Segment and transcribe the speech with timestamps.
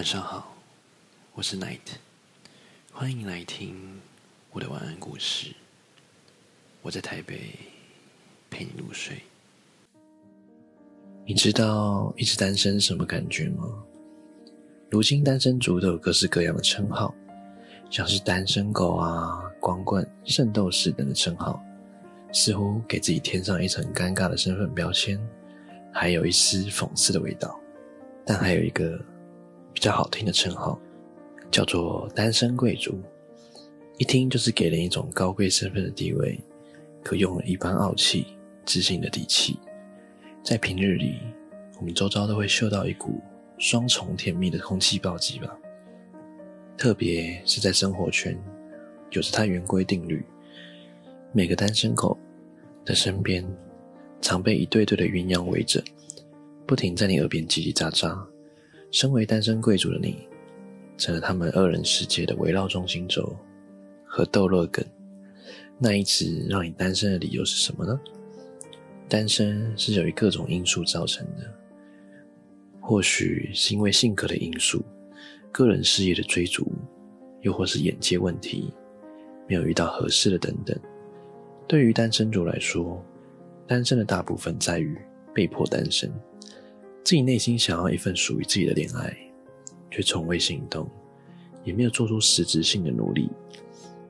[0.00, 0.56] 晚上好，
[1.34, 1.78] 我是 Night，
[2.90, 4.00] 欢迎来听
[4.50, 5.54] 我的晚安故事。
[6.80, 7.50] 我在台北
[8.48, 9.18] 陪你入睡。
[11.26, 13.68] 你知道一直单身什么感觉吗？
[14.88, 17.14] 如今单身族都有各式各样的称号，
[17.90, 21.62] 像是单身狗啊、光棍、圣斗士等的称号，
[22.32, 25.20] 似乎给自己添上一层尴尬的身份标签，
[25.92, 27.60] 还有一丝讽刺的味道。
[28.24, 28.98] 但还有一个
[29.72, 30.78] 比较好听的称号，
[31.50, 33.00] 叫做单身贵族，
[33.98, 36.38] 一听就是给人一种高贵身份的地位，
[37.02, 38.26] 可用了一般傲气、
[38.64, 39.58] 自信的底气。
[40.42, 41.18] 在平日里，
[41.78, 43.20] 我们周遭都会嗅到一股
[43.58, 45.56] 双重甜蜜的空气暴击吧。
[46.76, 48.38] 特别是在生活圈，
[49.10, 50.24] 有着它圆规定律，
[51.32, 52.18] 每个单身狗
[52.84, 53.46] 的身边，
[54.20, 55.82] 常被一对对的鸳鸯围着。
[56.66, 58.18] 不停在你耳边叽叽喳喳。
[58.90, 60.26] 身为单身贵族的你，
[60.96, 63.36] 成了他们二人世界的围绕中心轴
[64.04, 64.84] 和逗乐梗。
[65.78, 67.98] 那一直让你单身的理由是什么呢？
[69.08, 71.52] 单身是由于各种因素造成的，
[72.80, 74.84] 或许是因为性格的因素、
[75.50, 76.70] 个人事业的追逐，
[77.40, 78.72] 又或是眼界问题，
[79.48, 80.78] 没有遇到合适的等等。
[81.66, 83.02] 对于单身族来说，
[83.66, 84.96] 单身的大部分在于
[85.32, 86.12] 被迫单身。
[87.02, 89.16] 自己内心想要一份属于自己的恋爱，
[89.90, 90.88] 却从未行动，
[91.64, 93.28] 也没有做出实质性的努力，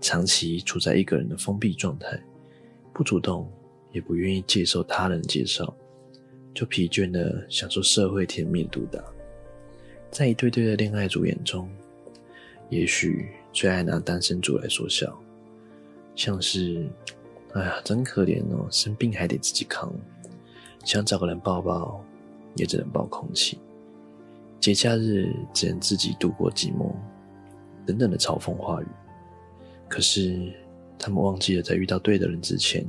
[0.00, 2.20] 长期处在一个人的封闭状态，
[2.92, 3.48] 不主动，
[3.92, 5.72] 也不愿意接受他人介绍，
[6.52, 9.00] 就疲倦的享受社会甜蜜毒打。
[10.10, 11.70] 在一对对的恋爱组眼中，
[12.70, 15.16] 也许最爱拿单身族来说笑，
[16.16, 16.88] 像是，
[17.52, 19.94] 哎呀，真可怜哦，生病还得自己扛，
[20.84, 22.04] 想找个人抱抱。
[22.58, 23.58] 也只能抱空气，
[24.60, 26.92] 节假日只能自己度过寂寞，
[27.86, 28.86] 等等的嘲讽话语。
[29.88, 30.52] 可是
[30.98, 32.84] 他们忘记了，在遇到对的人之前，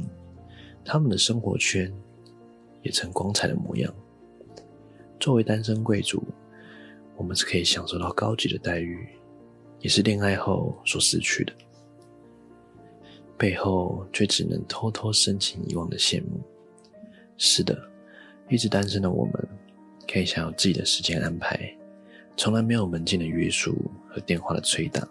[0.84, 1.94] 他们的生活圈
[2.82, 3.94] 也曾光彩的模样。
[5.20, 6.24] 作为单身贵族，
[7.16, 9.08] 我们是可以享受到高级的待遇，
[9.80, 11.54] 也是恋爱后所失去的，
[13.38, 16.42] 背后却只能偷偷深情遗忘的羡慕。
[17.38, 17.89] 是的，
[18.50, 19.34] 一直单身的我们。
[20.12, 21.72] 可以享有自己的时间安排，
[22.36, 25.08] 从来没有门禁的约束和电话的催打，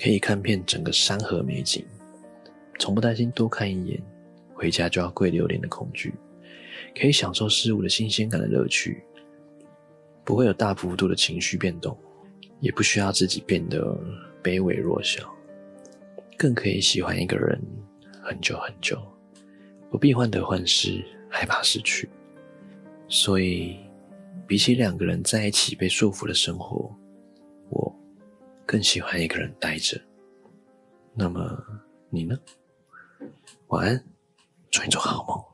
[0.00, 1.84] 可以看遍整个山河美景，
[2.78, 4.02] 从不担心多看一眼
[4.54, 6.14] 回家就要跪榴莲的恐惧，
[6.98, 9.02] 可以享受事物的新鲜感的乐趣，
[10.24, 11.94] 不会有大幅度的情绪变动，
[12.60, 14.02] 也不需要自己变得
[14.42, 15.30] 卑微弱小，
[16.38, 17.60] 更可以喜欢一个人
[18.22, 18.98] 很久很久，
[19.90, 22.08] 不必患得患失，害怕失去，
[23.08, 23.84] 所以。
[24.48, 26.94] 比起两个人在一起被束缚的生活，
[27.68, 27.92] 我
[28.64, 30.00] 更喜欢一个人待着。
[31.14, 31.60] 那么
[32.10, 32.38] 你呢？
[33.66, 34.04] 晚安，
[34.70, 35.45] 祝你做好梦。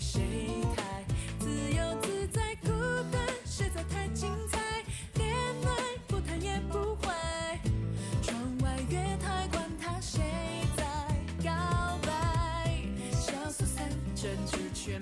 [0.00, 0.20] 谁
[0.76, 1.04] 太
[1.40, 2.68] 自由自在，孤
[3.10, 4.60] 单实在太精彩，
[5.14, 7.58] 恋爱不谈也不坏。
[8.22, 10.20] 窗外月台，管他谁
[10.76, 10.84] 在
[11.42, 15.00] 告白，小苏三，结局却。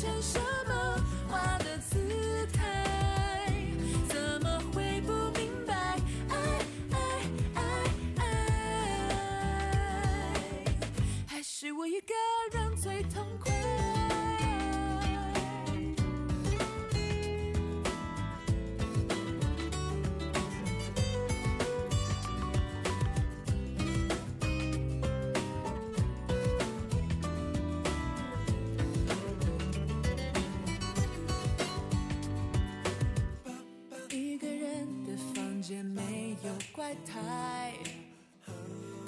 [0.00, 0.49] 牵手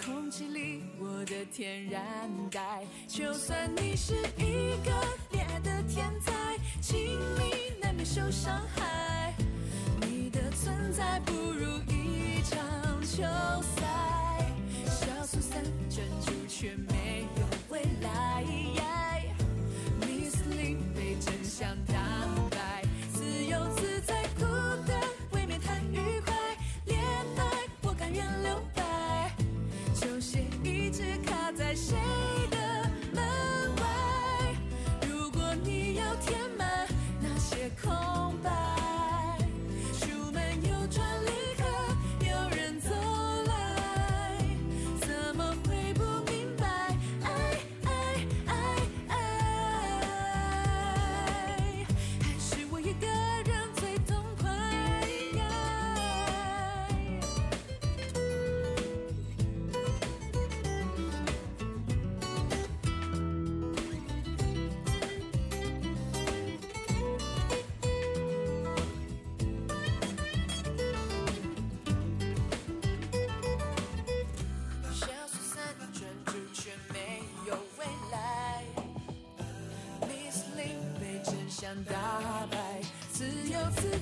[0.04, 2.02] 空气里，我的天然
[2.50, 2.84] 呆。
[3.06, 4.92] 就算你是一个
[5.30, 6.32] 恋爱的天才，
[6.80, 9.34] 亲密难免受伤害。
[10.00, 13.22] 你的存在不如一场球
[13.76, 14.46] 赛，
[14.86, 17.01] 小组赛专注全没。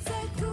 [0.04, 0.50] 在哭。